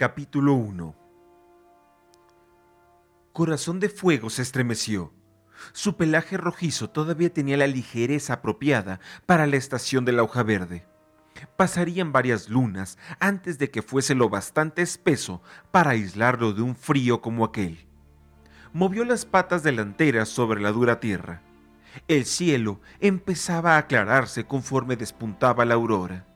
[0.00, 0.96] Capítulo 1
[3.34, 5.12] Corazón de Fuego se estremeció.
[5.72, 10.86] Su pelaje rojizo todavía tenía la ligereza apropiada para la estación de la hoja verde.
[11.58, 17.20] Pasarían varias lunas antes de que fuese lo bastante espeso para aislarlo de un frío
[17.20, 17.86] como aquel.
[18.72, 21.42] Movió las patas delanteras sobre la dura tierra.
[22.08, 26.26] El cielo empezaba a aclararse conforme despuntaba la aurora.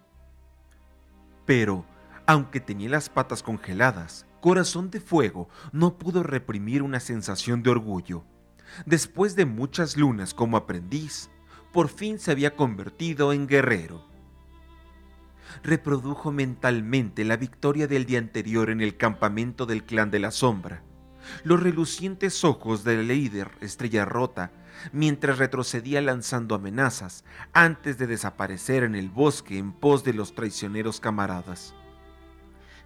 [1.46, 1.86] Pero,
[2.26, 8.24] aunque tenía las patas congeladas, Corazón de Fuego no pudo reprimir una sensación de orgullo.
[8.86, 11.30] Después de muchas lunas como aprendiz,
[11.72, 14.06] por fin se había convertido en guerrero.
[15.62, 20.82] Reprodujo mentalmente la victoria del día anterior en el campamento del clan de la sombra.
[21.42, 24.52] Los relucientes ojos del líder Estrella Rota
[24.92, 31.00] mientras retrocedía lanzando amenazas antes de desaparecer en el bosque en pos de los traicioneros
[31.00, 31.74] camaradas.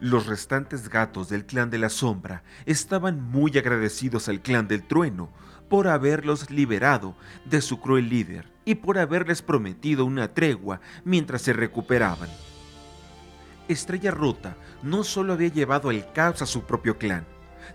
[0.01, 5.29] Los restantes gatos del clan de la sombra estaban muy agradecidos al clan del trueno
[5.69, 11.53] por haberlos liberado de su cruel líder y por haberles prometido una tregua mientras se
[11.53, 12.29] recuperaban.
[13.67, 17.27] Estrella Rota no solo había llevado el caos a su propio clan,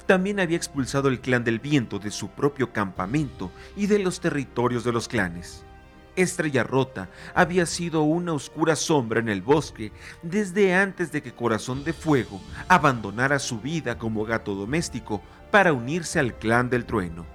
[0.06, 4.86] también había expulsado el clan del viento de su propio campamento y de los territorios
[4.86, 5.66] de los clanes.
[6.16, 11.84] Estrella Rota había sido una oscura sombra en el bosque desde antes de que Corazón
[11.84, 17.26] de Fuego abandonara su vida como gato doméstico para unirse al clan del trueno.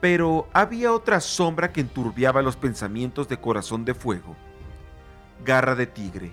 [0.00, 4.36] Pero había otra sombra que enturbiaba los pensamientos de Corazón de Fuego.
[5.44, 6.32] Garra de Tigre,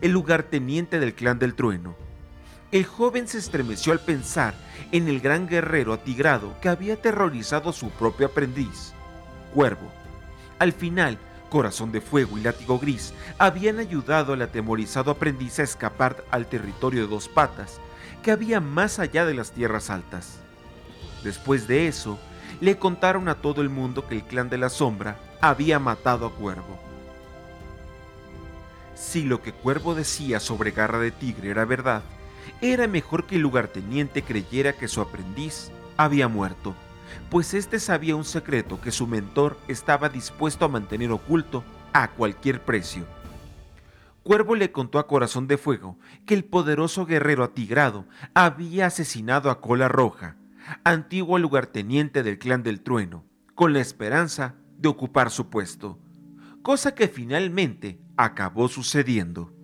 [0.00, 1.96] el lugarteniente del clan del trueno.
[2.70, 4.54] El joven se estremeció al pensar
[4.92, 8.92] en el gran guerrero atigrado que había aterrorizado a su propio aprendiz,
[9.54, 9.97] Cuervo
[10.58, 16.24] al final, Corazón de Fuego y Látigo Gris habían ayudado al atemorizado aprendiz a escapar
[16.30, 17.80] al territorio de dos patas
[18.22, 20.38] que había más allá de las tierras altas.
[21.22, 22.18] Después de eso,
[22.60, 26.34] le contaron a todo el mundo que el clan de la sombra había matado a
[26.34, 26.78] Cuervo.
[28.94, 32.02] Si lo que Cuervo decía sobre Garra de Tigre era verdad,
[32.60, 36.74] era mejor que el lugarteniente creyera que su aprendiz había muerto
[37.30, 42.62] pues éste sabía un secreto que su mentor estaba dispuesto a mantener oculto a cualquier
[42.62, 43.06] precio.
[44.22, 48.04] Cuervo le contó a Corazón de Fuego que el poderoso guerrero atigrado
[48.34, 50.36] había asesinado a Cola Roja,
[50.84, 55.98] antiguo lugarteniente del clan del trueno, con la esperanza de ocupar su puesto,
[56.62, 59.54] cosa que finalmente acabó sucediendo.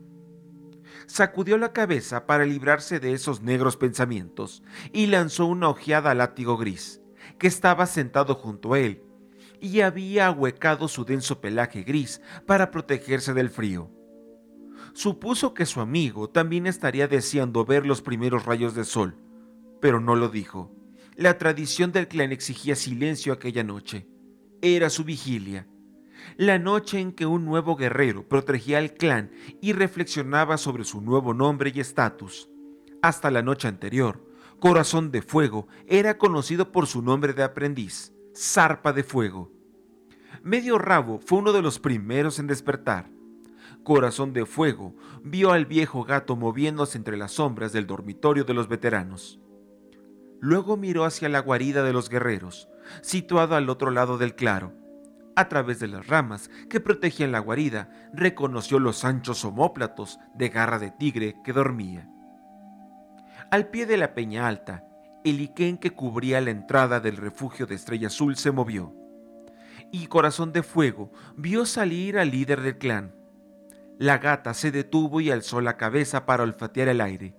[1.07, 4.63] Sacudió la cabeza para librarse de esos negros pensamientos
[4.93, 7.03] y lanzó una ojeada al látigo gris,
[7.45, 9.03] que estaba sentado junto a él
[9.61, 13.91] y había ahuecado su denso pelaje gris para protegerse del frío.
[14.95, 19.19] Supuso que su amigo también estaría deseando ver los primeros rayos de sol,
[19.83, 20.75] pero no lo dijo.
[21.17, 24.09] La tradición del clan exigía silencio aquella noche.
[24.63, 25.69] Era su vigilia.
[26.39, 29.31] La noche en que un nuevo guerrero protegía al clan
[29.61, 32.49] y reflexionaba sobre su nuevo nombre y estatus.
[33.03, 34.34] Hasta la noche anterior,
[34.65, 39.53] Corazón de Fuego era conocido por su nombre de aprendiz, Zarpa de Fuego.
[40.43, 43.11] Medio Rabo fue uno de los primeros en despertar.
[43.83, 48.67] Corazón de Fuego vio al viejo gato moviéndose entre las sombras del dormitorio de los
[48.67, 49.39] veteranos.
[50.41, 52.71] Luego miró hacia la guarida de los guerreros,
[53.03, 54.73] situado al otro lado del claro.
[55.37, 60.79] A través de las ramas que protegían la guarida, reconoció los anchos omóplatos de garra
[60.79, 62.09] de tigre que dormía.
[63.51, 64.85] Al pie de la peña alta,
[65.25, 68.95] el liquen que cubría la entrada del refugio de Estrella Azul se movió,
[69.93, 73.15] y Corazón de Fuego vio salir al líder del clan.
[73.99, 77.37] La gata se detuvo y alzó la cabeza para olfatear el aire.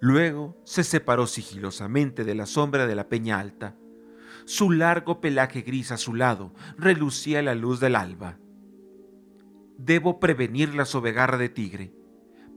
[0.00, 3.76] Luego se separó sigilosamente de la sombra de la peña alta.
[4.46, 8.38] Su largo pelaje gris a su lado relucía la luz del alba.
[9.78, 11.94] Debo prevenir la sobegarra de tigre,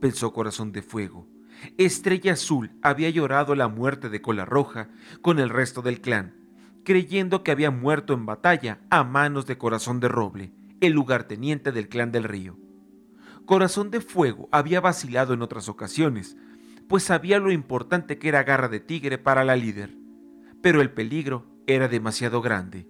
[0.00, 1.28] pensó Corazón de Fuego
[1.78, 4.88] Estrella Azul había llorado la muerte de Cola Roja
[5.22, 6.34] con el resto del clan,
[6.84, 11.88] creyendo que había muerto en batalla a manos de Corazón de Roble, el lugarteniente del
[11.88, 12.58] clan del río.
[13.44, 16.36] Corazón de Fuego había vacilado en otras ocasiones,
[16.88, 19.96] pues sabía lo importante que era Garra de Tigre para la líder,
[20.62, 22.88] pero el peligro era demasiado grande.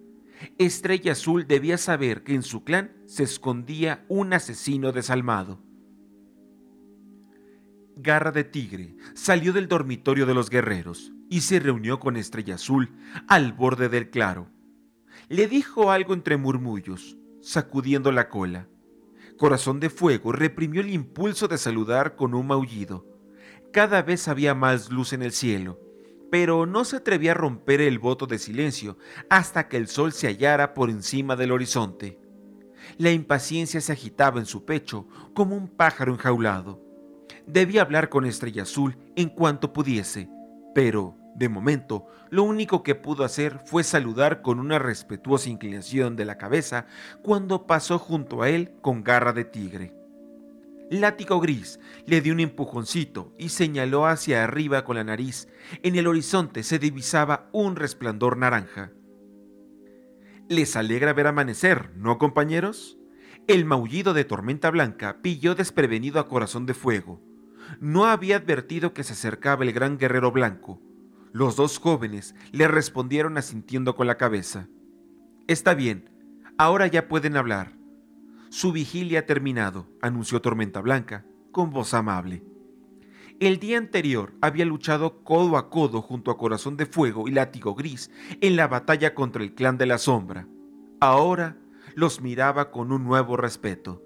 [0.57, 5.59] Estrella Azul debía saber que en su clan se escondía un asesino desalmado.
[8.01, 12.97] Garra de Tigre salió del dormitorio de los guerreros y se reunió con Estrella Azul
[13.27, 14.49] al borde del claro.
[15.29, 18.67] Le dijo algo entre murmullos, sacudiendo la cola.
[19.37, 23.05] Corazón de Fuego reprimió el impulso de saludar con un maullido.
[23.71, 25.79] Cada vez había más luz en el cielo,
[26.31, 28.97] pero no se atrevía a romper el voto de silencio
[29.29, 32.19] hasta que el sol se hallara por encima del horizonte.
[32.97, 36.90] La impaciencia se agitaba en su pecho como un pájaro enjaulado.
[37.47, 40.29] Debía hablar con Estrella Azul en cuanto pudiese,
[40.73, 46.25] pero, de momento, lo único que pudo hacer fue saludar con una respetuosa inclinación de
[46.25, 46.85] la cabeza
[47.23, 49.93] cuando pasó junto a él con garra de tigre.
[50.89, 55.47] Látigo Gris le dio un empujoncito y señaló hacia arriba con la nariz.
[55.83, 58.91] En el horizonte se divisaba un resplandor naranja.
[60.49, 62.97] Les alegra ver amanecer, ¿no, compañeros?
[63.47, 67.21] El maullido de Tormenta Blanca pilló desprevenido a Corazón de Fuego.
[67.79, 70.81] No había advertido que se acercaba el gran guerrero blanco.
[71.31, 74.67] Los dos jóvenes le respondieron asintiendo con la cabeza.
[75.47, 76.09] Está bien,
[76.57, 77.73] ahora ya pueden hablar.
[78.49, 82.43] Su vigilia ha terminado, anunció Tormenta Blanca, con voz amable.
[83.39, 87.73] El día anterior había luchado codo a codo junto a Corazón de Fuego y Látigo
[87.73, 90.47] Gris en la batalla contra el clan de la sombra.
[90.99, 91.57] Ahora
[91.95, 94.03] los miraba con un nuevo respeto.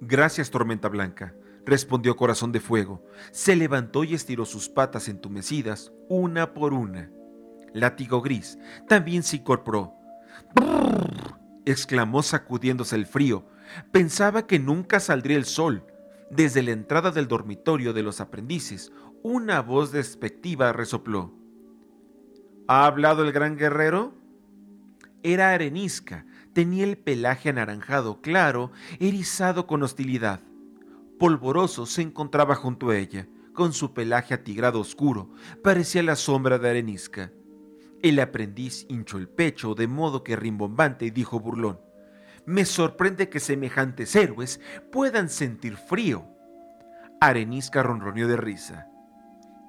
[0.00, 1.34] Gracias, Tormenta Blanca,
[1.66, 3.04] respondió Corazón de Fuego.
[3.32, 7.10] Se levantó y estiró sus patas entumecidas, una por una.
[7.72, 8.58] Látigo Gris
[8.88, 9.94] también se incorporó
[11.64, 13.46] exclamó sacudiéndose el frío.
[13.92, 15.84] Pensaba que nunca saldría el sol.
[16.30, 21.34] Desde la entrada del dormitorio de los aprendices, una voz despectiva resopló.
[22.66, 24.14] ¿Ha hablado el gran guerrero?
[25.22, 30.40] Era arenisca, tenía el pelaje anaranjado claro, erizado con hostilidad.
[31.18, 35.30] Polvoroso se encontraba junto a ella, con su pelaje atigrado oscuro,
[35.62, 37.30] parecía la sombra de arenisca.
[38.02, 41.80] El aprendiz hinchó el pecho de modo que rimbombante dijo burlón,
[42.46, 44.60] me sorprende que semejantes héroes
[44.92, 46.26] puedan sentir frío.
[47.20, 48.88] Arenisca ronroneó de risa.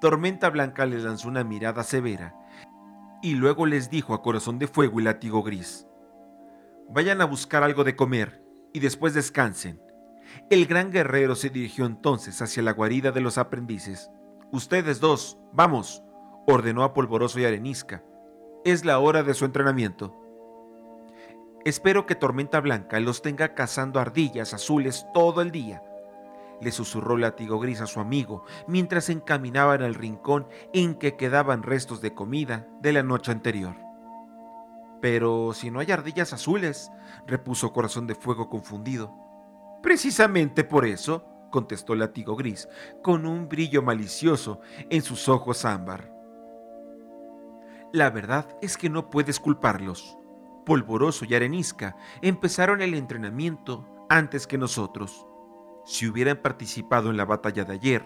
[0.00, 2.34] Tormenta Blanca les lanzó una mirada severa
[3.22, 5.86] y luego les dijo a corazón de fuego y látigo gris,
[6.90, 8.42] vayan a buscar algo de comer
[8.74, 9.80] y después descansen.
[10.50, 14.10] El gran guerrero se dirigió entonces hacia la guarida de los aprendices.
[14.52, 16.02] Ustedes dos, vamos,
[16.46, 18.04] ordenó a Polvoroso y Arenisca
[18.64, 20.14] es la hora de su entrenamiento.
[21.64, 25.82] Espero que Tormenta Blanca los tenga cazando ardillas azules todo el día,
[26.60, 32.00] le susurró Látigo Gris a su amigo mientras encaminaban al rincón en que quedaban restos
[32.00, 33.76] de comida de la noche anterior.
[35.00, 36.90] Pero si no hay ardillas azules,
[37.26, 39.14] repuso Corazón de Fuego confundido.
[39.86, 42.68] Precisamente por eso, contestó Látigo Gris,
[43.04, 44.58] con un brillo malicioso
[44.90, 46.12] en sus ojos ámbar.
[47.92, 50.18] La verdad es que no puedes culparlos.
[50.64, 55.24] Polvoroso y Arenisca empezaron el entrenamiento antes que nosotros.
[55.84, 58.04] Si hubieran participado en la batalla de ayer,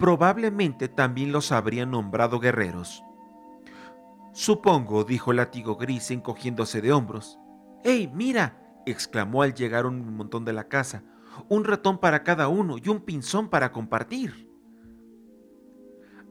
[0.00, 3.04] probablemente también los habrían nombrado guerreros.
[4.32, 7.38] Supongo, dijo Látigo Gris encogiéndose de hombros.
[7.84, 8.58] ¡Ey, mira!
[8.86, 11.04] exclamó al llegar un montón de la casa.
[11.48, 14.50] Un ratón para cada uno y un pinzón para compartir.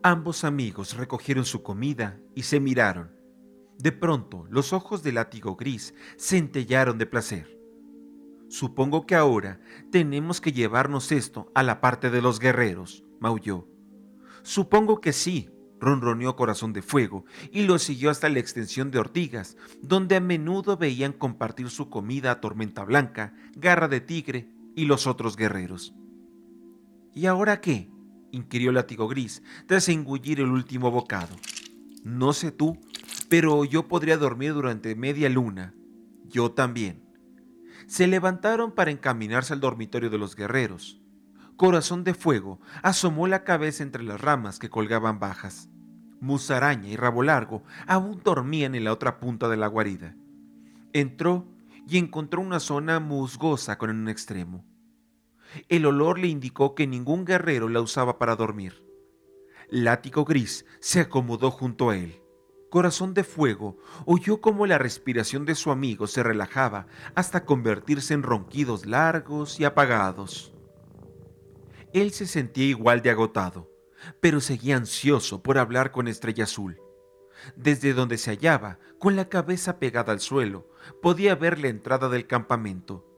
[0.03, 3.12] Ambos amigos recogieron su comida y se miraron.
[3.77, 7.59] De pronto, los ojos del látigo gris centellaron de placer.
[8.50, 9.59] Supongo que ahora
[9.92, 13.68] tenemos que llevarnos esto a la parte de los guerreros, maulló.
[14.44, 15.49] Supongo que sí,
[15.80, 20.78] ronroneó Corazón de Fuego y lo siguió hasta la extensión de ortigas, donde a menudo
[20.78, 25.94] veían compartir su comida a Tormenta Blanca, Garra de Tigre y los otros guerreros.
[27.13, 27.90] ¿Y ahora qué?
[28.31, 31.35] inquirió Látigo Gris tras engullir el último bocado.
[32.04, 32.80] No sé tú,
[33.30, 35.73] pero yo podría dormir durante media luna.
[36.25, 37.04] Yo también.
[37.87, 41.01] Se levantaron para encaminarse al dormitorio de los guerreros.
[41.57, 45.69] Corazón de Fuego asomó la cabeza entre las ramas que colgaban bajas.
[46.21, 50.16] Musaraña y Rabo Largo aún dormían en la otra punta de la guarida.
[50.94, 51.51] Entró
[51.88, 54.66] y encontró una zona musgosa con un extremo.
[55.68, 58.85] El olor le indicó que ningún guerrero la usaba para dormir.
[59.69, 62.21] Látigo gris se acomodó junto a él.
[62.69, 68.23] Corazón de fuego oyó cómo la respiración de su amigo se relajaba hasta convertirse en
[68.23, 70.54] ronquidos largos y apagados.
[71.94, 73.69] Él se sentía igual de agotado,
[74.21, 76.80] pero seguía ansioso por hablar con Estrella Azul.
[77.57, 80.69] Desde donde se hallaba, con la cabeza pegada al suelo,
[81.02, 83.11] podía ver la entrada del campamento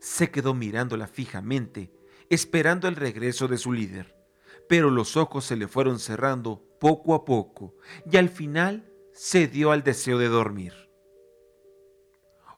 [0.00, 1.92] se quedó mirándola fijamente,
[2.30, 4.16] esperando el regreso de su líder,
[4.68, 7.74] pero los ojos se le fueron cerrando poco a poco
[8.10, 10.72] y al final cedió al deseo de dormir.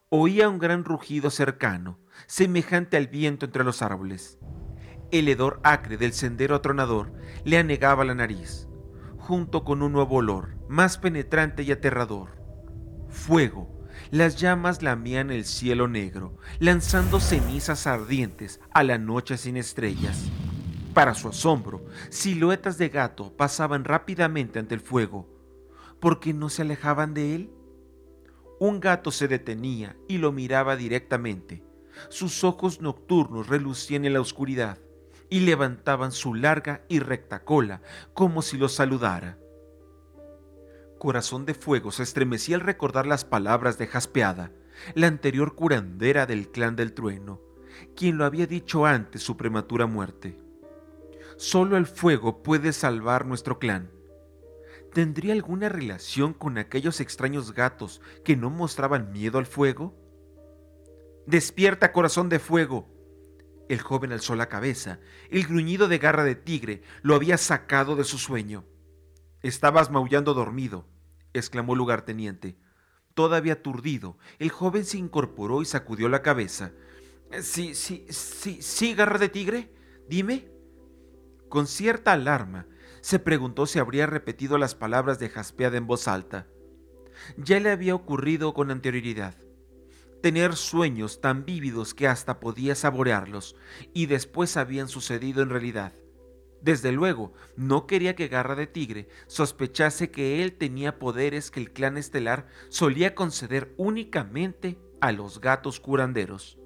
[0.09, 4.39] Oía un gran rugido cercano, semejante al viento entre los árboles.
[5.13, 7.13] El hedor acre del sendero atronador
[7.45, 8.69] le anegaba la nariz,
[9.19, 12.41] junto con un nuevo olor, más penetrante y aterrador.
[13.09, 13.80] Fuego.
[14.11, 20.25] Las llamas lamían el cielo negro, lanzando cenizas ardientes a la noche sin estrellas.
[20.95, 25.29] Para su asombro, siluetas de gato pasaban rápidamente ante el fuego.
[26.01, 27.51] ¿Por qué no se alejaban de él?
[28.59, 31.63] Un gato se detenía y lo miraba directamente.
[32.09, 34.79] Sus ojos nocturnos relucían en la oscuridad
[35.29, 37.81] y levantaban su larga y recta cola
[38.13, 39.39] como si lo saludara.
[41.01, 44.53] Corazón de Fuego se estremecía al recordar las palabras de Jaspeada,
[44.95, 47.41] la anterior curandera del clan del trueno,
[47.97, 50.37] quien lo había dicho antes su prematura muerte.
[51.39, 53.91] Solo el fuego puede salvar nuestro clan.
[54.93, 59.97] ¿Tendría alguna relación con aquellos extraños gatos que no mostraban miedo al fuego?
[61.27, 62.91] Despierta, corazón de fuego.
[63.71, 65.01] El joven alzó la cabeza.
[65.31, 68.67] El gruñido de garra de tigre lo había sacado de su sueño.
[69.43, 70.87] Estabas maullando dormido,
[71.33, 72.59] exclamó el lugarteniente.
[73.15, 76.73] Todavía aturdido, el joven se incorporó y sacudió la cabeza.
[77.41, 79.73] Sí, sí, sí, sí, garra de tigre.
[80.09, 80.49] Dime.
[81.49, 82.67] Con cierta alarma,
[83.01, 86.47] se preguntó si habría repetido las palabras de Jaspeada en voz alta.
[87.37, 89.35] Ya le había ocurrido con anterioridad.
[90.23, 93.57] Tener sueños tan vívidos que hasta podía saborearlos,
[93.95, 95.93] y después habían sucedido en realidad.
[96.63, 101.73] Desde luego, no quería que Garra de Tigre sospechase que él tenía poderes que el
[101.73, 106.59] clan estelar solía conceder únicamente a los gatos curanderos.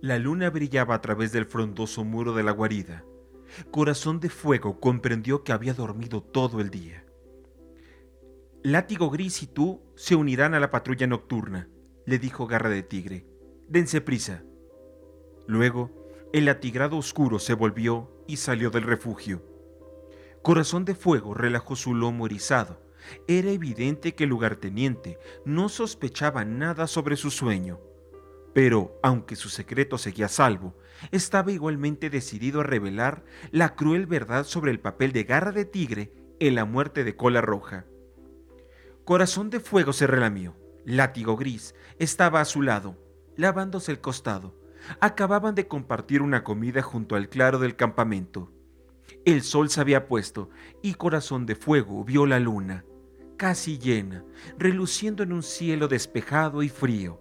[0.00, 3.04] La luna brillaba a través del frondoso muro de la guarida,
[3.70, 7.04] Corazón de Fuego comprendió que había dormido todo el día.
[8.62, 11.68] Látigo Gris y tú se unirán a la patrulla nocturna,
[12.06, 13.26] le dijo Garra de Tigre.
[13.68, 14.44] Dense prisa.
[15.46, 15.90] Luego,
[16.32, 19.42] el atigrado oscuro se volvió y salió del refugio.
[20.42, 22.80] Corazón de Fuego relajó su lomo erizado.
[23.26, 27.80] Era evidente que el lugarteniente no sospechaba nada sobre su sueño.
[28.54, 30.76] Pero, aunque su secreto seguía salvo,
[31.10, 36.12] estaba igualmente decidido a revelar la cruel verdad sobre el papel de garra de tigre
[36.38, 37.84] en la muerte de cola roja.
[39.04, 40.56] Corazón de fuego se relamió.
[40.84, 42.96] Látigo gris estaba a su lado,
[43.36, 44.59] lavándose el costado.
[45.00, 48.52] Acababan de compartir una comida junto al claro del campamento.
[49.24, 50.50] El sol se había puesto
[50.82, 52.84] y Corazón de Fuego vio la luna,
[53.36, 54.24] casi llena,
[54.58, 57.20] reluciendo en un cielo despejado y frío.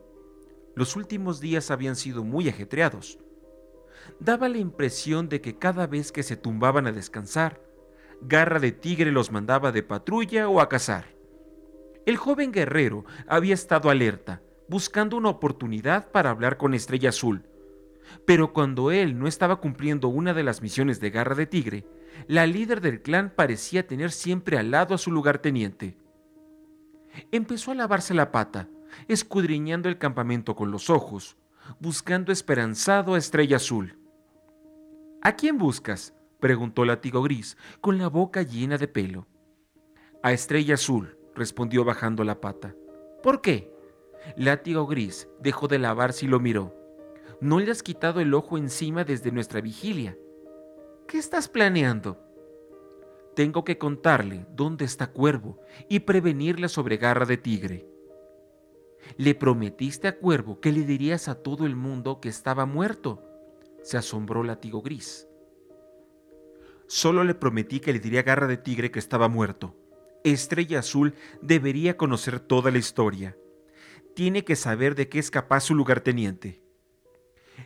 [0.76, 3.20] Los últimos días habían sido muy ajetreados.
[4.20, 7.62] Daba la impresión de que cada vez que se tumbaban a descansar,
[8.22, 11.16] Garra de Tigre los mandaba de patrulla o a cazar.
[12.06, 17.44] El joven guerrero había estado alerta, buscando una oportunidad para hablar con Estrella Azul.
[18.26, 21.86] Pero cuando él no estaba cumpliendo una de las misiones de Garra de Tigre,
[22.28, 25.98] la líder del clan parecía tener siempre al lado a su lugarteniente.
[27.32, 28.70] Empezó a lavarse la pata,
[29.08, 31.38] escudriñando el campamento con los ojos,
[31.80, 33.98] buscando esperanzado a Estrella Azul.
[35.22, 36.14] ¿A quién buscas?
[36.40, 39.28] preguntó Látigo Gris, con la boca llena de pelo.
[40.24, 42.74] A Estrella Azul, respondió bajando la pata.
[43.22, 43.72] ¿Por qué?
[44.38, 46.79] Látigo Gris dejó de lavarse y lo miró.
[47.42, 50.18] No le has quitado el ojo encima desde nuestra vigilia.
[51.08, 52.20] ¿Qué estás planeando?
[53.34, 57.88] Tengo que contarle dónde está Cuervo y prevenirle sobre garra de tigre.
[59.16, 63.24] Le prometiste a Cuervo que le dirías a todo el mundo que estaba muerto.
[63.84, 65.30] Se asombró Látigo Gris.
[66.88, 69.78] Solo le prometí que le diría a Garra de Tigre que estaba muerto.
[70.24, 73.38] Estrella Azul debería conocer toda la historia.
[74.16, 76.62] Tiene que saber de qué es capaz su lugarteniente.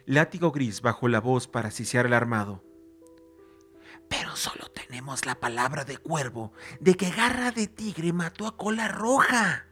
[0.06, 2.64] Látigo Gris bajó la voz para sisear el armado.
[4.10, 8.88] Pero solo tenemos la palabra de Cuervo de que Garra de Tigre mató a Cola
[8.88, 9.66] Roja.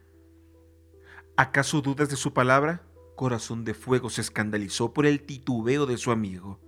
[1.38, 2.84] ¿Acaso dudas de su palabra?
[3.16, 6.60] Corazón de Fuego se escandalizó por el titubeo de su amigo.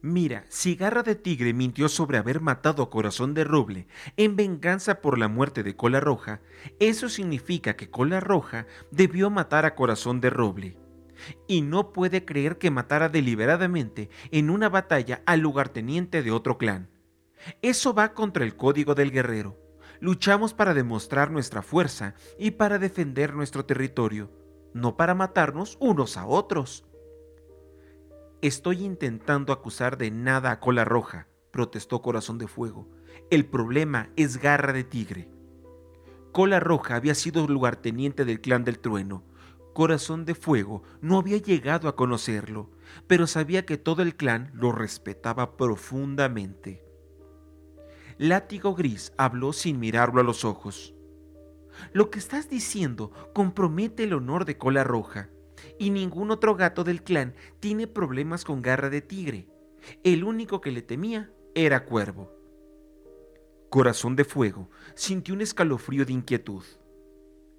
[0.00, 3.86] Mira, si Garra de Tigre mintió sobre haber matado a Corazón de Roble
[4.16, 6.40] en venganza por la muerte de Cola Roja,
[6.80, 10.81] eso significa que Cola Roja debió matar a Corazón de Roble.
[11.46, 16.90] Y no puede creer que matara deliberadamente en una batalla al lugarteniente de otro clan.
[17.60, 19.62] Eso va contra el código del guerrero
[20.02, 24.32] luchamos para demostrar nuestra fuerza y para defender nuestro territorio,
[24.74, 26.84] no para matarnos unos a otros.
[28.40, 32.90] Estoy intentando acusar de nada a Cola Roja, protestó Corazón de Fuego.
[33.30, 35.30] El problema es Garra de Tigre.
[36.32, 39.22] Cola Roja había sido lugarteniente del clan del trueno.
[39.72, 42.70] Corazón de Fuego no había llegado a conocerlo,
[43.06, 46.84] pero sabía que todo el clan lo respetaba profundamente.
[48.18, 50.94] Látigo Gris habló sin mirarlo a los ojos.
[51.92, 55.30] Lo que estás diciendo compromete el honor de Cola Roja,
[55.78, 59.48] y ningún otro gato del clan tiene problemas con garra de tigre.
[60.04, 62.30] El único que le temía era Cuervo.
[63.70, 66.62] Corazón de Fuego sintió un escalofrío de inquietud.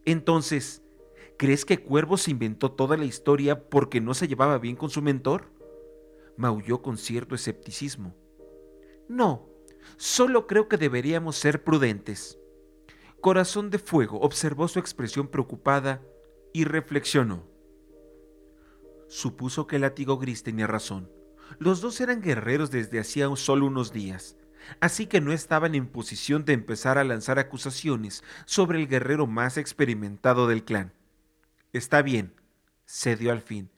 [0.06, 0.83] Entonces,
[1.38, 5.02] ¿crees que Cuervo se inventó toda la historia porque no se llevaba bien con su
[5.02, 5.52] mentor?
[6.38, 8.16] Maulló con cierto escepticismo.
[9.08, 9.50] No,
[9.98, 12.40] solo creo que deberíamos ser prudentes.
[13.22, 16.02] Corazón de Fuego observó su expresión preocupada
[16.54, 17.44] y reflexionó.
[19.08, 21.10] Supuso que el látigo gris tenía razón.
[21.60, 24.38] Los dos eran guerreros desde hacía solo unos días,
[24.80, 29.58] así que no estaban en posición de empezar a lanzar acusaciones sobre el guerrero más
[29.58, 30.94] experimentado del clan.
[31.74, 32.36] Está bien,
[32.86, 33.72] cedió al fin.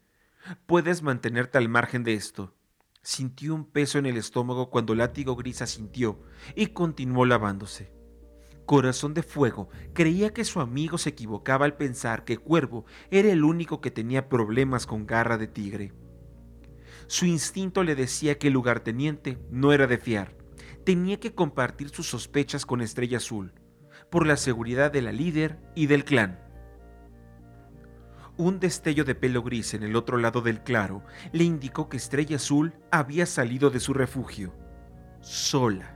[0.65, 2.53] Puedes mantenerte al margen de esto.
[3.01, 6.21] Sintió un peso en el estómago cuando el látigo gris asintió
[6.55, 7.93] y continuó lavándose.
[8.65, 13.45] Corazón de Fuego creía que su amigo se equivocaba al pensar que Cuervo era el
[13.45, 15.93] único que tenía problemas con garra de tigre.
[17.07, 20.35] Su instinto le decía que el lugarteniente no era de fiar.
[20.83, 23.53] Tenía que compartir sus sospechas con Estrella Azul,
[24.09, 26.44] por la seguridad de la líder y del clan.
[28.37, 32.35] Un destello de pelo gris en el otro lado del claro le indicó que Estrella
[32.35, 34.53] Azul había salido de su refugio,
[35.21, 35.95] sola.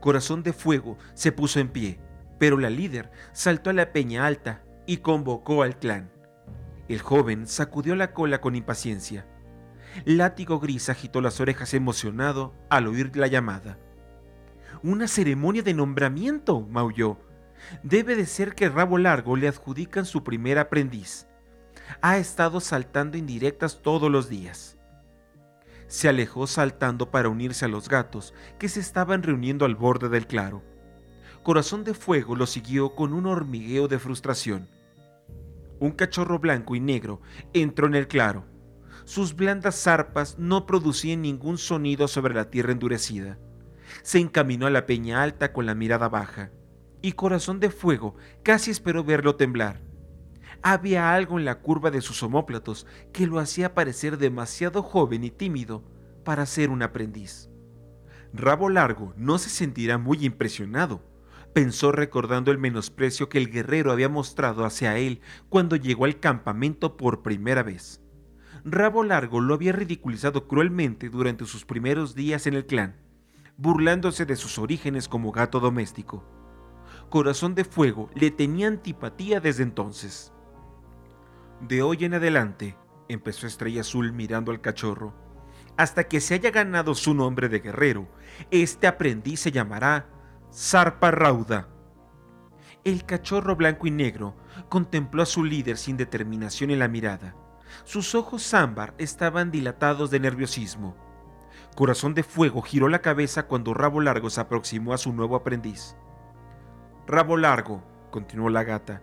[0.00, 2.00] Corazón de Fuego se puso en pie,
[2.38, 6.12] pero la líder saltó a la peña alta y convocó al clan.
[6.88, 9.26] El joven sacudió la cola con impaciencia.
[10.04, 13.76] Látigo Gris agitó las orejas emocionado al oír la llamada.
[14.84, 17.18] Una ceremonia de nombramiento, maulló.
[17.82, 21.26] Debe de ser que Rabo Largo le adjudican su primer aprendiz.
[22.00, 24.76] Ha estado saltando indirectas todos los días
[25.90, 30.28] se alejó saltando para unirse a los gatos que se estaban reuniendo al borde del
[30.28, 30.62] claro.
[31.42, 34.68] Corazón de Fuego lo siguió con un hormigueo de frustración.
[35.80, 37.20] Un cachorro blanco y negro
[37.52, 38.44] entró en el claro.
[39.04, 43.36] Sus blandas zarpas no producían ningún sonido sobre la tierra endurecida.
[44.02, 46.52] Se encaminó a la peña alta con la mirada baja,
[47.02, 49.89] y Corazón de Fuego casi esperó verlo temblar
[50.62, 55.30] había algo en la curva de sus omóplatos que lo hacía parecer demasiado joven y
[55.30, 55.82] tímido
[56.24, 57.50] para ser un aprendiz.
[58.32, 61.02] Rabo Largo no se sentirá muy impresionado,
[61.52, 66.96] pensó recordando el menosprecio que el guerrero había mostrado hacia él cuando llegó al campamento
[66.96, 68.00] por primera vez.
[68.64, 72.96] Rabo Largo lo había ridiculizado cruelmente durante sus primeros días en el clan,
[73.56, 76.24] burlándose de sus orígenes como gato doméstico.
[77.08, 80.32] Corazón de Fuego le tenía antipatía desde entonces.
[81.60, 82.74] De hoy en adelante,
[83.06, 85.12] empezó Estrella Azul mirando al cachorro,
[85.76, 88.08] hasta que se haya ganado su nombre de guerrero,
[88.50, 90.08] este aprendiz se llamará
[90.50, 91.68] Zarpa Rauda.
[92.82, 94.36] El cachorro blanco y negro
[94.70, 97.36] contempló a su líder sin determinación en la mirada.
[97.84, 100.96] Sus ojos ámbar estaban dilatados de nerviosismo.
[101.76, 105.94] Corazón de Fuego giró la cabeza cuando Rabo Largo se aproximó a su nuevo aprendiz.
[107.06, 109.02] Rabo Largo, continuó la gata,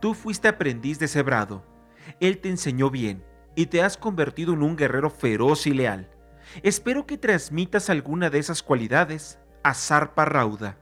[0.00, 1.71] tú fuiste aprendiz de Cebrado
[2.20, 6.08] él te enseñó bien y te has convertido en un guerrero feroz y leal.
[6.62, 10.78] Espero que transmitas alguna de esas cualidades a Zarpa Rauda.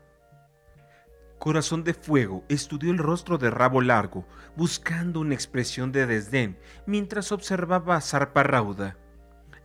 [1.39, 7.33] Corazón de Fuego estudió el rostro de Rabo Largo, buscando una expresión de desdén mientras
[7.33, 8.99] observaba a Zarpa Rauda.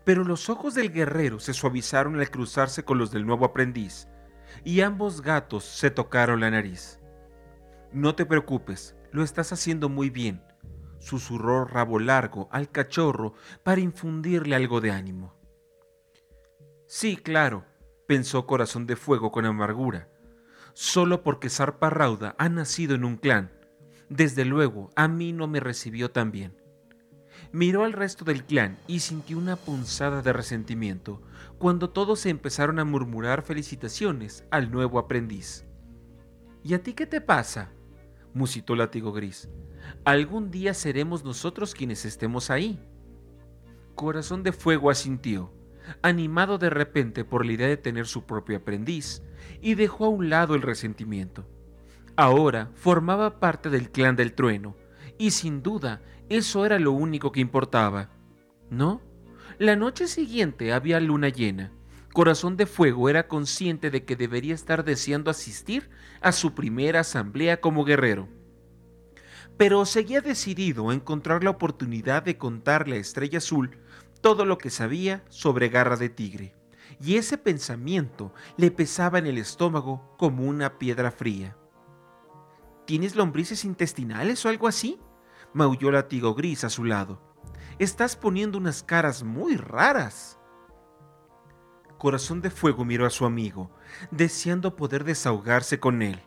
[0.06, 4.08] Pero los ojos del guerrero se suavizaron al cruzarse con los del nuevo aprendiz,
[4.64, 7.00] y ambos gatos se tocaron la nariz.
[7.92, 10.42] No te preocupes, lo estás haciendo muy bien,
[11.00, 15.36] susurró Rabo Largo al cachorro para infundirle algo de ánimo.
[16.88, 17.66] Sí, claro,
[18.08, 20.10] pensó Corazón de Fuego con amargura,
[20.74, 23.52] solo porque Zarpa Rauda ha nacido en un clan.
[24.10, 26.62] Desde luego, a mí no me recibió tan bien.
[27.52, 31.22] Miró al resto del clan y sintió una punzada de resentimiento
[31.58, 35.66] cuando todos empezaron a murmurar felicitaciones al nuevo aprendiz.
[36.64, 37.72] ¿Y a ti qué te pasa?
[38.36, 39.50] Musitó Látigo Gris.
[40.04, 42.80] Algún día seremos nosotros quienes estemos ahí.
[43.96, 45.52] Corazón de Fuego asintió,
[46.02, 49.24] animado de repente por la idea de tener su propio aprendiz,
[49.62, 51.48] y dejó a un lado el resentimiento.
[52.18, 54.76] Ahora formaba parte del clan del trueno,
[55.18, 58.10] y sin duda eso era lo único que importaba.
[58.70, 59.02] ¿No?
[59.58, 61.72] La noche siguiente había luna llena.
[62.16, 67.62] Corazón de Fuego era consciente de que debería estar deseando asistir a su primera asamblea
[67.62, 68.28] como guerrero
[69.58, 73.78] pero seguía decidido a encontrar la oportunidad de contarle a Estrella Azul
[74.22, 76.56] todo lo que sabía sobre Garra de Tigre,
[77.00, 81.56] y ese pensamiento le pesaba en el estómago como una piedra fría.
[82.86, 85.00] ¿Tienes lombrices intestinales o algo así?
[85.54, 87.22] maulló Latigo Gris a su lado.
[87.80, 90.40] Estás poniendo unas caras muy raras.
[91.98, 93.72] Corazón de Fuego miró a su amigo,
[94.12, 96.22] deseando poder desahogarse con él,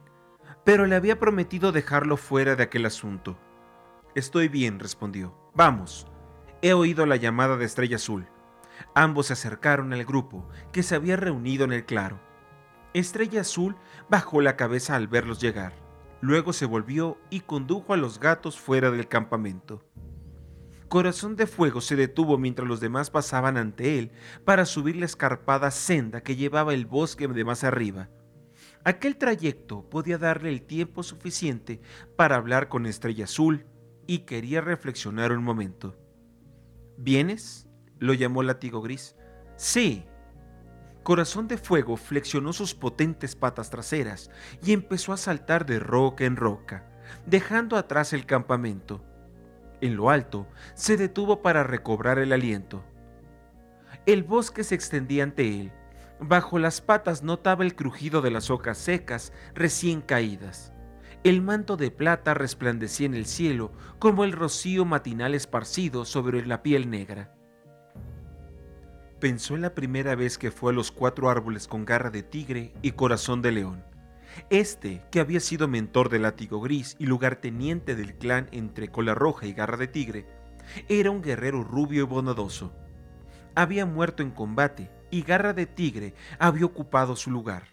[0.64, 3.38] pero le había prometido dejarlo fuera de aquel asunto.
[4.14, 5.36] Estoy bien, respondió.
[5.54, 6.06] Vamos.
[6.62, 8.26] He oído la llamada de Estrella Azul.
[8.94, 12.18] Ambos se acercaron al grupo que se había reunido en el claro.
[12.94, 13.76] Estrella Azul
[14.08, 15.74] bajó la cabeza al verlos llegar.
[16.20, 19.84] Luego se volvió y condujo a los gatos fuera del campamento.
[20.88, 24.10] Corazón de Fuego se detuvo mientras los demás pasaban ante él
[24.44, 28.08] para subir la escarpada senda que llevaba el bosque de más arriba.
[28.84, 31.82] Aquel trayecto podía darle el tiempo suficiente
[32.16, 33.66] para hablar con Estrella Azul
[34.06, 35.94] y quería reflexionar un momento.
[36.96, 37.68] ¿Vienes?
[37.98, 39.14] lo llamó Latigo Gris.
[39.56, 40.06] Sí.
[41.02, 44.30] Corazón de Fuego flexionó sus potentes patas traseras
[44.64, 46.88] y empezó a saltar de roca en roca,
[47.26, 49.04] dejando atrás el campamento.
[49.80, 52.84] En lo alto, se detuvo para recobrar el aliento.
[54.06, 55.72] El bosque se extendía ante él.
[56.20, 60.72] Bajo las patas notaba el crujido de las hojas secas recién caídas.
[61.24, 66.62] El manto de plata resplandecía en el cielo como el rocío matinal esparcido sobre la
[66.62, 67.34] piel negra.
[69.20, 72.72] Pensó en la primera vez que fue a los cuatro árboles con garra de tigre
[72.82, 73.84] y corazón de león.
[74.50, 79.46] Este, que había sido mentor del látigo gris y lugarteniente del clan entre cola roja
[79.46, 80.26] y garra de tigre,
[80.88, 82.72] era un guerrero rubio y bondadoso.
[83.54, 87.64] Había muerto en combate y garra de tigre había ocupado su lugar.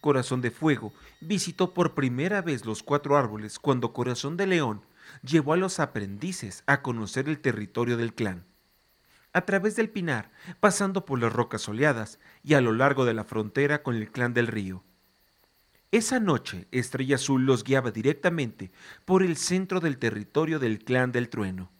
[0.00, 4.82] Corazón de Fuego visitó por primera vez los cuatro árboles cuando Corazón de León
[5.22, 8.46] llevó a los aprendices a conocer el territorio del clan
[9.36, 13.22] a través del pinar, pasando por las rocas soleadas y a lo largo de la
[13.22, 14.82] frontera con el clan del río.
[15.92, 18.72] Esa noche, Estrella Azul los guiaba directamente
[19.04, 21.70] por el centro del territorio del clan del trueno.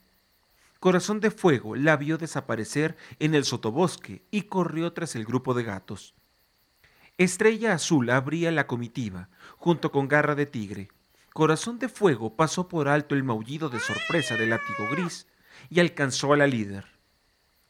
[0.79, 5.65] Corazón de Fuego la vio desaparecer en el sotobosque y corrió tras el grupo de
[5.65, 6.15] gatos.
[7.19, 10.89] Estrella Azul abría la comitiva, junto con Garra de Tigre.
[11.33, 15.27] Corazón de Fuego pasó por alto el maullido de sorpresa del látigo gris
[15.69, 16.87] y alcanzó a la líder.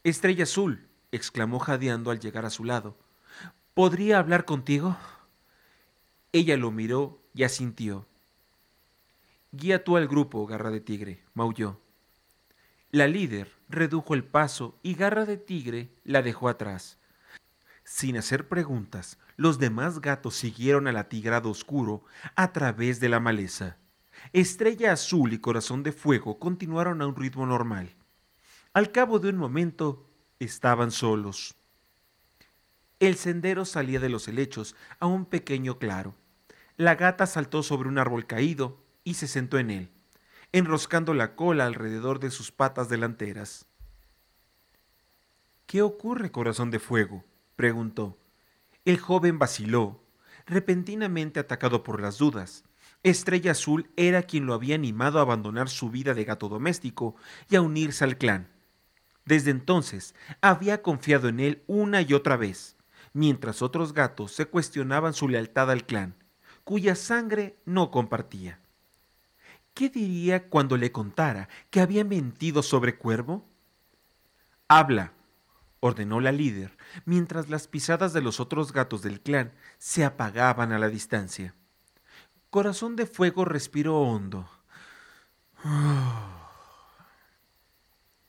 [0.04, 2.98] Estrella Azul, exclamó jadeando al llegar a su lado.
[3.72, 4.96] ¿Podría hablar contigo?
[6.36, 8.06] Ella lo miró y asintió.
[9.52, 11.80] Guía tú al grupo, Garra de Tigre, maulló.
[12.90, 16.98] La líder redujo el paso y Garra de Tigre la dejó atrás.
[17.84, 23.78] Sin hacer preguntas, los demás gatos siguieron al atigrado oscuro a través de la maleza.
[24.34, 27.94] Estrella Azul y Corazón de Fuego continuaron a un ritmo normal.
[28.74, 30.06] Al cabo de un momento,
[30.38, 31.56] estaban solos.
[33.00, 36.14] El sendero salía de los helechos a un pequeño claro.
[36.78, 39.90] La gata saltó sobre un árbol caído y se sentó en él,
[40.52, 43.66] enroscando la cola alrededor de sus patas delanteras.
[45.64, 47.24] ¿Qué ocurre, corazón de fuego?
[47.56, 48.18] preguntó.
[48.84, 50.04] El joven vaciló,
[50.44, 52.64] repentinamente atacado por las dudas.
[53.02, 57.16] Estrella Azul era quien lo había animado a abandonar su vida de gato doméstico
[57.48, 58.48] y a unirse al clan.
[59.24, 62.76] Desde entonces había confiado en él una y otra vez,
[63.14, 66.14] mientras otros gatos se cuestionaban su lealtad al clan,
[66.66, 68.58] cuya sangre no compartía.
[69.72, 73.46] ¿Qué diría cuando le contara que había mentido sobre Cuervo?
[74.66, 75.12] Habla,
[75.78, 80.80] ordenó la líder, mientras las pisadas de los otros gatos del clan se apagaban a
[80.80, 81.54] la distancia.
[82.50, 84.50] Corazón de Fuego respiró hondo.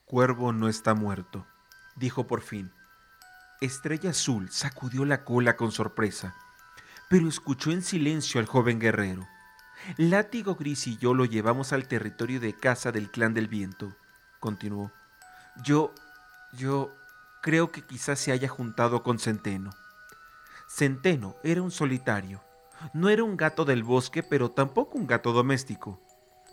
[0.06, 1.48] Cuervo no está muerto,
[1.96, 2.72] dijo por fin.
[3.62, 6.36] Estrella Azul sacudió la cola con sorpresa,
[7.10, 9.28] pero escuchó en silencio al joven guerrero.
[9.98, 13.96] Látigo Gris y yo lo llevamos al territorio de casa del clan del viento,
[14.40, 14.92] continuó.
[15.64, 15.94] Yo,
[16.54, 16.94] yo
[17.42, 19.72] creo que quizás se haya juntado con Centeno.
[20.68, 22.44] Centeno era un solitario.
[22.94, 26.02] No era un gato del bosque, pero tampoco un gato doméstico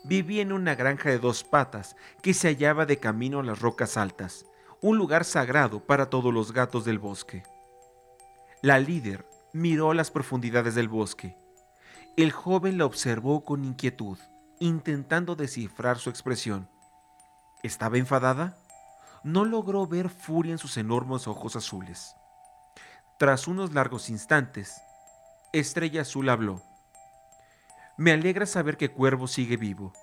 [0.05, 3.97] vivía en una granja de dos patas que se hallaba de camino a las rocas
[3.97, 4.45] altas,
[4.81, 7.43] un lugar sagrado para todos los gatos del bosque.
[8.61, 11.37] La líder miró las profundidades del bosque.
[12.17, 14.17] El joven la observó con inquietud,
[14.59, 16.69] intentando descifrar su expresión.
[17.63, 18.57] ¿Estaba enfadada?
[19.23, 22.17] No logró ver furia en sus enormes ojos azules.
[23.17, 24.75] Tras unos largos instantes,
[25.53, 26.61] Estrella Azul habló.
[27.97, 29.93] Me alegra saber que Cuervo sigue vivo.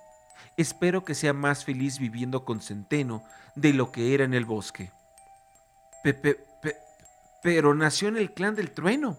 [0.57, 4.91] Espero que sea más feliz viviendo con Centeno de lo que era en el bosque.
[6.03, 6.43] Pepe,
[7.43, 9.15] pero nació en el clan del trueno,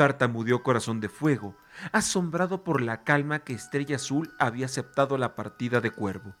[0.00, 1.54] tartamudeó Corazón de Fuego,
[1.92, 6.34] asombrado por la calma que Estrella Azul había aceptado la partida de Cuervo.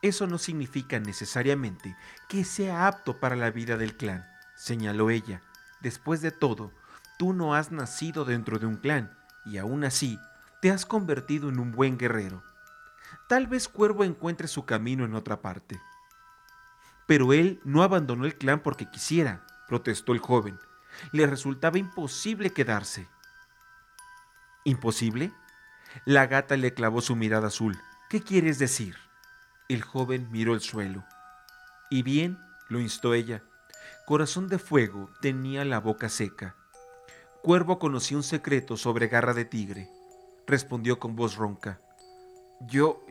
[0.00, 1.96] Eso no significa necesariamente
[2.28, 5.42] que sea apto para la vida del clan, señaló ella.
[5.80, 6.70] Después de todo,
[7.18, 9.12] tú no has nacido dentro de un clan
[9.44, 10.16] y aún así
[10.62, 12.44] te has convertido en un buen guerrero.
[13.28, 15.80] Tal vez Cuervo encuentre su camino en otra parte.
[17.08, 20.60] Pero él no abandonó el clan porque quisiera, protestó el joven.
[21.12, 23.08] Le resultaba imposible quedarse.
[24.64, 25.32] ¿Imposible?
[26.04, 27.78] La gata le clavó su mirada azul.
[28.08, 28.96] ¿Qué quieres decir?
[29.68, 31.04] El joven miró el suelo.
[31.90, 32.38] ¿Y bien?
[32.68, 33.42] lo instó ella.
[34.06, 36.56] Corazón de Fuego tenía la boca seca.
[37.42, 39.88] Cuervo conocía un secreto sobre garra de tigre.
[40.46, 41.80] Respondió con voz ronca.
[42.60, 43.06] Yo,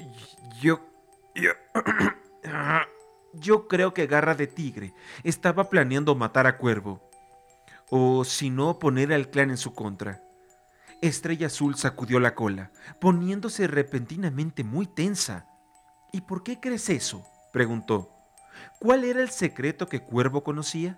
[0.62, 0.80] yo,
[1.34, 1.52] yo,
[3.34, 7.09] yo creo que Garra de Tigre estaba planeando matar a Cuervo.
[7.89, 10.21] O si no, poner al clan en su contra.
[11.02, 15.47] Estrella Azul sacudió la cola, poniéndose repentinamente muy tensa.
[16.12, 17.25] ¿Y por qué crees eso?
[17.54, 18.12] preguntó.
[18.80, 20.97] ¿Cuál era el secreto que Cuervo conocía?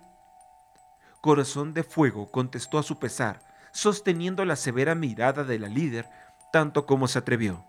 [1.20, 3.40] Corazón de Fuego contestó a su pesar,
[3.72, 6.08] sosteniendo la severa mirada de la líder
[6.52, 7.64] tanto como se atrevió.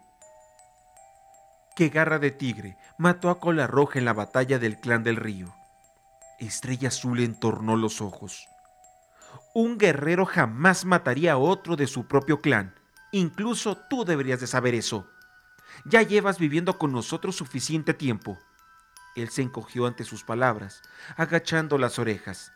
[1.76, 5.54] Que Garra de Tigre mató a Cola Roja en la batalla del clan del río.
[6.40, 8.48] Estrella Azul entornó los ojos.
[9.54, 12.74] Un guerrero jamás mataría a otro de su propio clan.
[13.12, 15.08] Incluso tú deberías de saber eso.
[15.86, 18.40] Ya llevas viviendo con nosotros suficiente tiempo.
[19.16, 20.82] Él se encogió ante sus palabras,
[21.18, 22.52] agachando las orejas.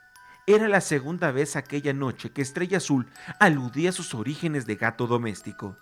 [0.48, 3.08] Era la segunda vez aquella noche que Estrella Azul
[3.40, 5.78] aludía a sus orígenes de gato doméstico.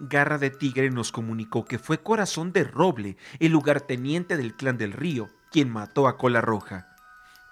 [0.00, 4.92] Garra de Tigre nos comunicó que fue Corazón de Roble, el lugarteniente del clan del
[4.92, 6.94] río, quien mató a Cola Roja.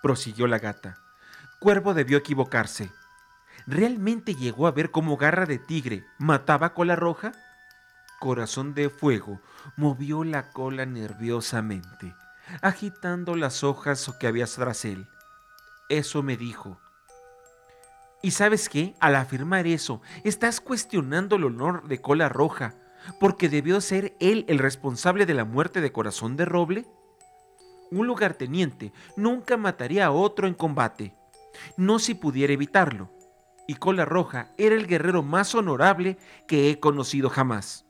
[0.03, 1.06] Prosiguió la gata.
[1.59, 2.91] Cuervo debió equivocarse.
[3.67, 7.33] ¿Realmente llegó a ver cómo Garra de Tigre mataba Cola Roja?
[8.21, 9.41] Corazón de Fuego
[9.77, 12.15] movió la cola nerviosamente,
[12.63, 15.07] agitando las hojas que había tras él.
[15.89, 16.79] Eso me dijo.
[18.23, 18.95] ¿Y sabes qué?
[19.01, 22.75] Al afirmar eso, estás cuestionando el honor de Cola Roja,
[23.21, 26.87] porque debió ser él el responsable de la muerte de Corazón de Roble.
[27.91, 31.15] Un lugarteniente nunca mataría a otro en combate,
[31.77, 33.11] no si pudiera evitarlo.
[33.69, 37.85] Y Cola Roja era el guerrero más honorable que he conocido jamás.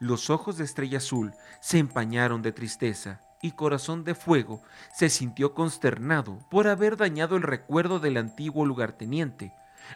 [0.00, 4.62] Los ojos de Estrella Azul se empañaron de tristeza y Corazón de Fuego
[4.94, 9.52] se sintió consternado por haber dañado el recuerdo del antiguo lugarteniente,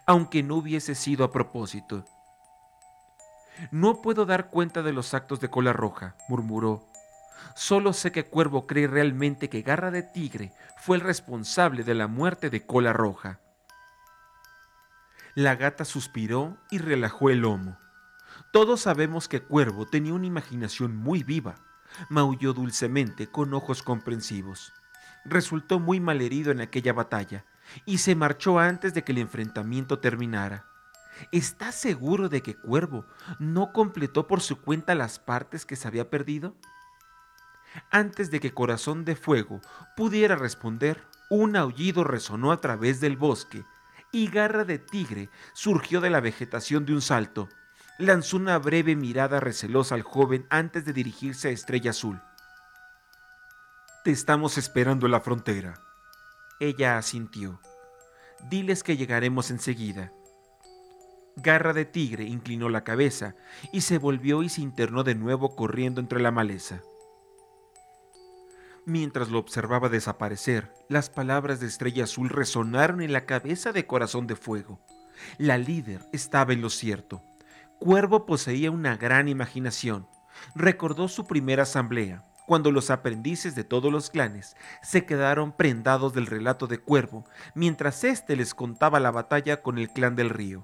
[0.06, 2.04] aunque no hubiese sido a propósito.
[3.70, 6.91] No puedo dar cuenta de los actos de Cola Roja, murmuró.
[7.54, 12.06] Solo sé que Cuervo cree realmente que Garra de Tigre fue el responsable de la
[12.06, 13.40] muerte de Cola Roja.
[15.34, 17.78] La gata suspiró y relajó el lomo.
[18.52, 21.54] Todos sabemos que Cuervo tenía una imaginación muy viva.
[22.08, 24.72] Maulló dulcemente con ojos comprensivos.
[25.24, 27.46] Resultó muy malherido en aquella batalla
[27.86, 30.66] y se marchó antes de que el enfrentamiento terminara.
[31.30, 33.06] ¿Estás seguro de que Cuervo
[33.38, 36.56] no completó por su cuenta las partes que se había perdido?
[37.90, 39.60] Antes de que Corazón de Fuego
[39.96, 43.64] pudiera responder, un aullido resonó a través del bosque
[44.12, 47.48] y Garra de Tigre surgió de la vegetación de un salto
[47.98, 52.20] lanzó una breve mirada recelosa al joven antes de dirigirse a Estrella Azul.
[54.04, 55.74] Te estamos esperando en la frontera.
[56.58, 57.60] Ella asintió.
[58.48, 60.12] Diles que llegaremos enseguida.
[61.36, 63.34] Garra de Tigre inclinó la cabeza
[63.72, 66.82] y se volvió y se internó de nuevo corriendo entre la maleza.
[68.84, 74.26] Mientras lo observaba desaparecer, las palabras de Estrella Azul resonaron en la cabeza de Corazón
[74.26, 74.80] de Fuego.
[75.38, 77.22] La líder estaba en lo cierto.
[77.78, 80.08] Cuervo poseía una gran imaginación.
[80.56, 86.26] Recordó su primera asamblea, cuando los aprendices de todos los clanes se quedaron prendados del
[86.26, 90.62] relato de Cuervo, mientras éste les contaba la batalla con el clan del río.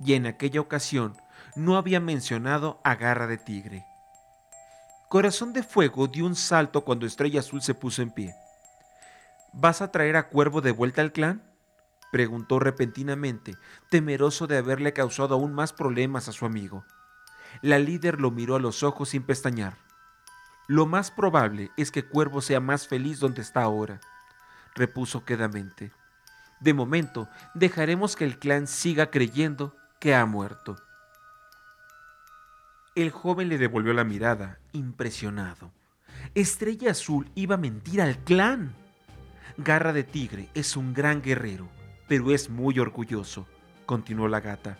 [0.00, 1.16] Y en aquella ocasión
[1.54, 3.86] no había mencionado a Garra de Tigre.
[5.08, 8.34] Corazón de Fuego dio un salto cuando Estrella Azul se puso en pie.
[9.52, 11.44] ¿Vas a traer a Cuervo de vuelta al clan?
[12.10, 13.54] preguntó repentinamente,
[13.88, 16.84] temeroso de haberle causado aún más problemas a su amigo.
[17.62, 19.76] La líder lo miró a los ojos sin pestañear.
[20.66, 24.00] Lo más probable es que Cuervo sea más feliz donde está ahora,
[24.74, 25.92] repuso quedamente.
[26.58, 30.76] De momento, dejaremos que el clan siga creyendo que ha muerto.
[32.96, 35.70] El joven le devolvió la mirada, impresionado.
[36.34, 38.74] Estrella Azul iba a mentir al clan.
[39.58, 41.68] Garra de Tigre es un gran guerrero,
[42.08, 43.46] pero es muy orgulloso,
[43.84, 44.78] continuó la gata.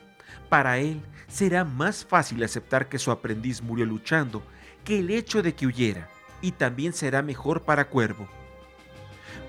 [0.49, 4.43] Para él será más fácil aceptar que su aprendiz murió luchando
[4.83, 6.09] que el hecho de que huyera,
[6.41, 8.27] y también será mejor para Cuervo.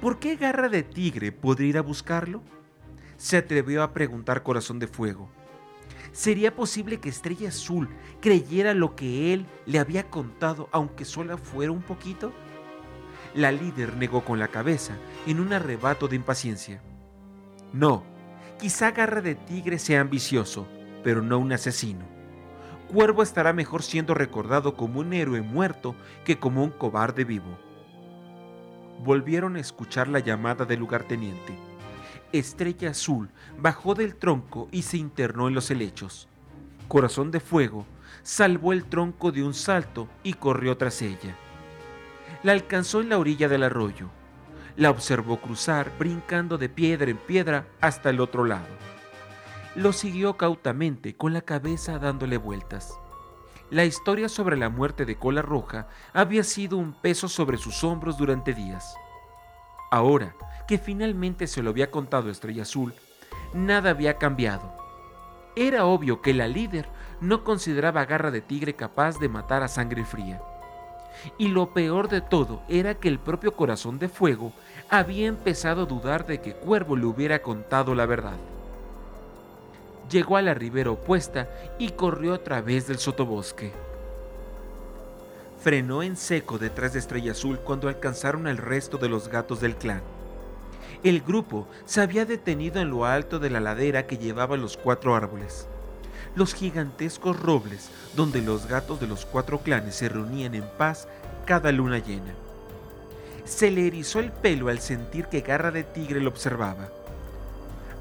[0.01, 2.43] ¿Por qué Garra de Tigre podría ir a buscarlo?
[3.15, 5.36] Se atrevió a preguntar Corazón de Fuego.
[6.17, 7.89] ¿Sería posible que Estrella Azul
[8.21, 12.33] creyera lo que él le había contado aunque solo fuera un poquito?
[13.35, 16.81] La líder negó con la cabeza en un arrebato de impaciencia.
[17.71, 18.03] No,
[18.57, 20.67] quizá Garra de Tigre sea ambicioso,
[21.03, 22.07] pero no un asesino.
[22.91, 27.59] Cuervo estará mejor siendo recordado como un héroe muerto que como un cobarde vivo.
[29.03, 31.66] Volvieron a escuchar la llamada del lugarteniente.
[32.33, 36.27] Estrella Azul bajó del tronco y se internó en los helechos.
[36.87, 37.85] Corazón de Fuego
[38.23, 41.35] salvó el tronco de un salto y corrió tras ella.
[42.43, 44.09] La alcanzó en la orilla del arroyo.
[44.75, 48.67] La observó cruzar, brincando de piedra en piedra hasta el otro lado.
[49.75, 52.99] Lo siguió cautamente, con la cabeza dándole vueltas.
[53.69, 58.17] La historia sobre la muerte de Cola Roja había sido un peso sobre sus hombros
[58.17, 58.95] durante días.
[59.89, 60.35] Ahora,
[60.67, 62.93] que finalmente se lo había contado Estrella Azul,
[63.53, 64.75] nada había cambiado.
[65.55, 66.87] Era obvio que la líder
[67.21, 70.41] no consideraba Garra de Tigre capaz de matar a sangre fría.
[71.37, 74.51] Y lo peor de todo era que el propio corazón de fuego
[74.89, 78.37] había empezado a dudar de que Cuervo le hubiera contado la verdad.
[80.11, 83.86] Llegó a la ribera opuesta y corrió a través del sotobosque.
[85.59, 89.75] Frenó en seco detrás de Estrella Azul cuando alcanzaron al resto de los gatos del
[89.75, 90.01] clan.
[91.03, 95.15] El grupo se había detenido en lo alto de la ladera que llevaba los cuatro
[95.15, 95.67] árboles.
[96.35, 101.07] Los gigantescos robles donde los gatos de los cuatro clanes se reunían en paz
[101.45, 102.33] cada luna llena.
[103.45, 106.89] Se le erizó el pelo al sentir que Garra de Tigre lo observaba.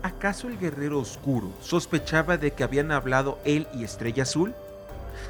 [0.03, 4.55] ¿Acaso el guerrero oscuro sospechaba de que habían hablado él y Estrella Azul?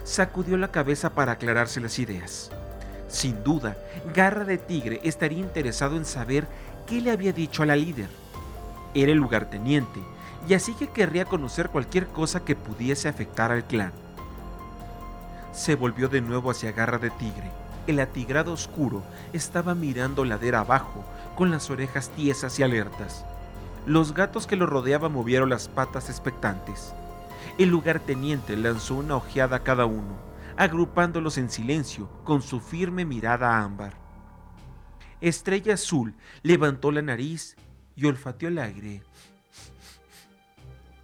[0.04, 2.50] Sacudió la cabeza para aclararse las ideas.
[3.08, 3.76] Sin duda,
[4.14, 6.46] Garra de Tigre estaría interesado en saber
[6.86, 8.08] qué le había dicho a la líder.
[8.94, 10.00] Era el lugarteniente,
[10.48, 13.92] y así que querría conocer cualquier cosa que pudiese afectar al clan.
[15.52, 17.50] Se volvió de nuevo hacia Garra de Tigre.
[17.86, 21.04] El atigrado oscuro estaba mirando ladera abajo,
[21.36, 23.24] con las orejas tiesas y alertas.
[23.86, 26.92] Los gatos que lo rodeaban movieron las patas expectantes.
[27.58, 30.16] El lugarteniente lanzó una ojeada a cada uno,
[30.56, 33.94] agrupándolos en silencio con su firme mirada ámbar.
[35.20, 37.56] Estrella Azul levantó la nariz
[37.94, 39.02] y olfateó el aire.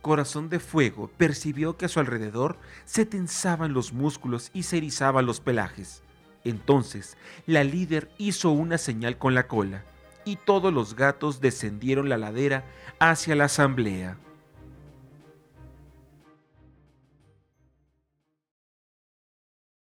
[0.03, 5.27] Corazón de Fuego percibió que a su alrededor se tensaban los músculos y se erizaban
[5.27, 6.03] los pelajes.
[6.45, 9.85] Entonces, la líder hizo una señal con la cola
[10.25, 12.65] y todos los gatos descendieron la ladera
[12.99, 14.19] hacia la asamblea.